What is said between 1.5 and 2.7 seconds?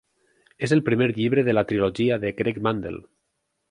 de la trilogia de Greg